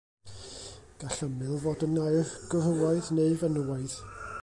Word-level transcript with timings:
Gall 1.03 1.19
ymyl 1.27 1.59
fod 1.67 1.85
yn 1.89 2.01
air 2.07 2.35
gwrywaidd 2.55 3.15
neu 3.19 3.41
fenywaidd. 3.45 4.01